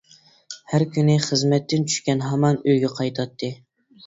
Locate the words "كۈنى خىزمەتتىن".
0.95-1.85